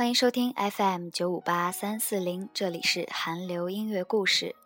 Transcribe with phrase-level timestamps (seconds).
[0.00, 4.56] 欢迎收听 FM 九五八三四零，这里是韩流音乐故事。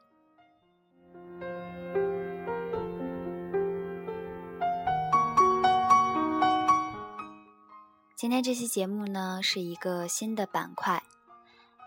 [8.14, 11.03] 今天这期节目呢，是一个新的板块，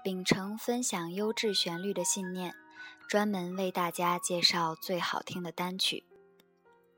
[0.04, 2.54] 秉承分享优质旋律的信念，
[3.08, 6.04] 专门为大家介绍最好听的单曲。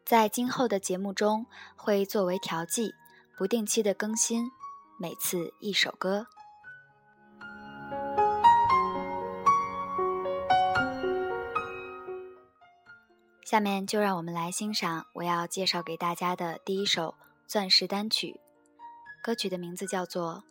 [0.04, 1.46] 在今后的节目中，
[1.76, 2.96] 会作为调剂，
[3.38, 4.50] 不定期的更新，
[4.98, 6.26] 每次一首歌。
[13.50, 17.16] 下面就让我们来欣赏我要介绍给大家的第一首
[17.48, 18.40] 钻石单曲，
[19.24, 20.44] 歌曲的名字叫做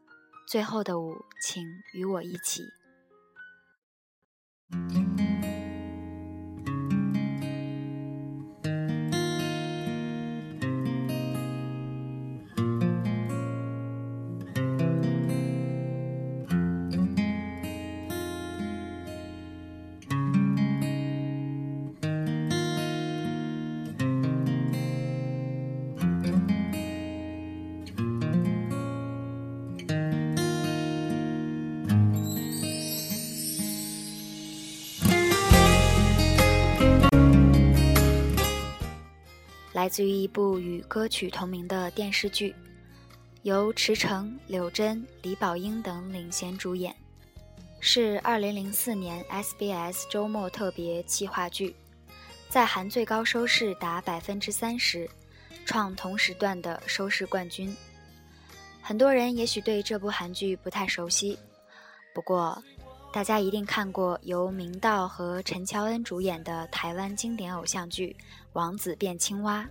[0.50, 2.64] 《最后的舞，请与我一起》。
[39.78, 42.52] 来自于一部与歌曲同名的电视剧，
[43.42, 46.92] 由池诚、柳真、李宝英等领衔主演，
[47.78, 51.76] 是2004年 SBS 周末特别企划剧，
[52.48, 55.08] 在韩最高收视达百分之三十，
[55.64, 57.72] 创同时段的收视冠军。
[58.82, 61.38] 很多人也许对这部韩剧不太熟悉，
[62.12, 62.60] 不过
[63.12, 68.14] 大家一定看过由明道和陈乔恩主演的台湾经典偶像剧。
[68.54, 69.68] 王子变青蛙，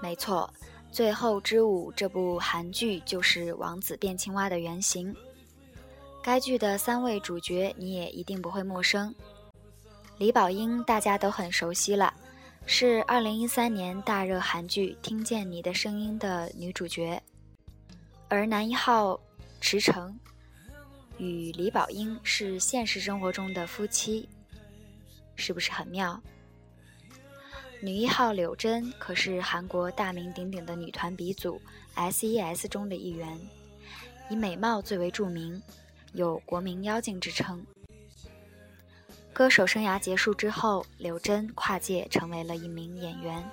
[0.00, 0.50] 没错，
[0.90, 5.14] 《最后之舞》这部韩剧就是王子变青蛙的原型。
[6.22, 9.14] 该剧的三位主角你也一定不会陌生，
[10.16, 12.14] 李宝英大家都很熟悉了，
[12.64, 17.22] 是2013年大热韩剧《听见你的声音》的女主角，
[18.28, 19.20] 而男一号
[19.60, 20.18] 池诚
[21.18, 24.28] 与李宝英是现实生活中的夫妻，
[25.36, 26.20] 是不是很妙？
[27.80, 31.60] 女一号柳真可是韩国大名鼎鼎的女团鼻祖
[31.94, 33.38] S.E.S 中的一员，
[34.30, 35.62] 以美貌最为著名，
[36.12, 37.64] 有“国民妖精”之称。
[39.32, 43.44] 歌手生涯结束之后，柳真跨界成为了一名演员。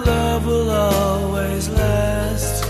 [0.00, 2.64] Love always last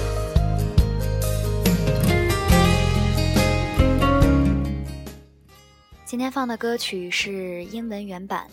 [6.04, 8.46] 今天放的歌曲是英文原版，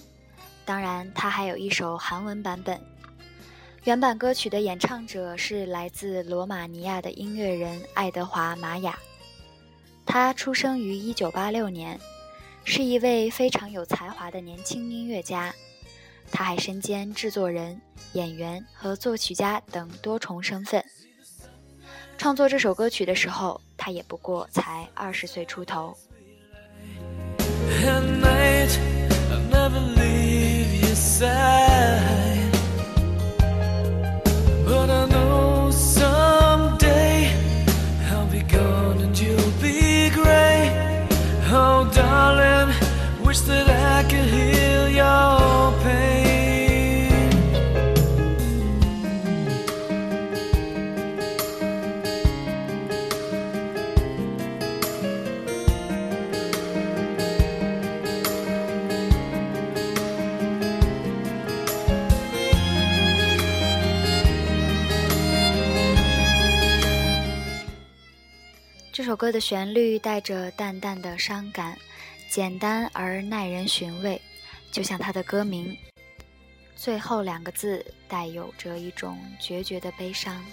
[0.66, 2.80] 当然它还有一首韩文版本。
[3.85, 8.97] 原版歌曲的演唱者是来自罗马尼亚的音乐人爱德华·玛雅，
[10.06, 12.00] 他出生于1986年，
[12.63, 15.53] 是一位非常有才华的年轻音乐家。
[16.31, 17.79] 他还身兼制作人、
[18.13, 20.84] 演员和作曲家等多重身份。
[22.17, 25.97] 创作这首歌曲的时候，他也不过才二十岁出头。
[27.81, 28.78] At night,
[69.09, 71.75] 这首歌的旋律带着淡淡的伤感，
[72.29, 74.21] 简单而耐人寻味，
[74.71, 75.75] 就像它的歌名，
[76.75, 80.45] 最后两个字带有着一种决绝的悲伤。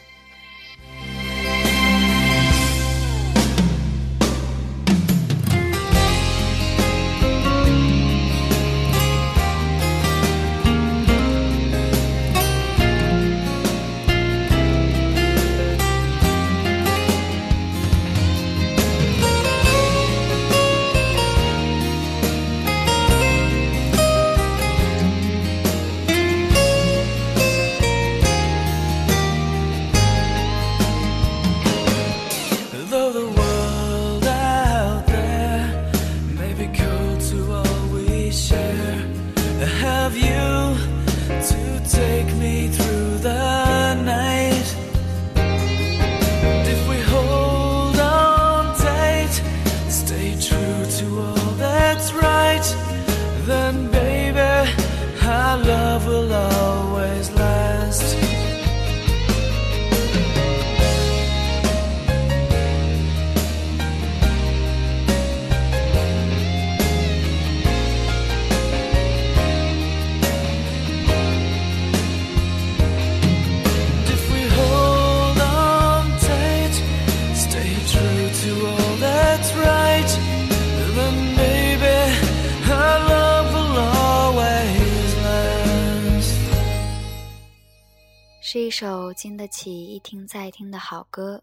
[40.17, 42.86] of you to take me through.
[88.49, 91.43] 是一首经得起一听再听的好歌。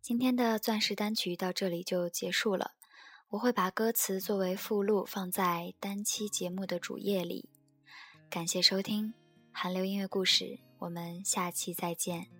[0.00, 2.70] 今天的钻石单曲到这里就结束了，
[3.28, 7.50] 我会把歌词作为附录放在单期节目的主页里。
[8.30, 9.08] 感谢收听
[9.52, 10.44] 《韩流音乐故事》，
[10.78, 12.37] 我们下期再见。